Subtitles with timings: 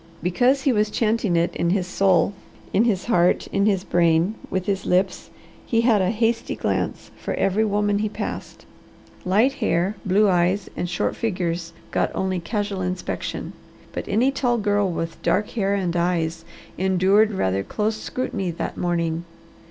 [0.23, 2.33] Because he was chanting it in his soul,
[2.73, 5.29] in his heart, in his brain, with his lips,
[5.63, 8.65] he had a hasty glance for every woman he passed.
[9.25, 13.53] Light hair, blue eyes, and short figures got only casual inspection:
[13.91, 16.45] but any tall girl with dark hair and eyes
[16.79, 19.23] endured rather close scrutiny that morning.